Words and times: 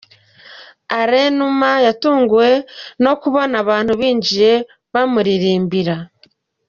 Alain 0.99 1.31
Numa 1.37 1.71
yatunguwe 1.85 2.49
no 3.03 3.13
kubona 3.21 3.55
abantu 3.63 3.91
binjiye 3.99 4.51
bamuririmbira. 4.93 5.95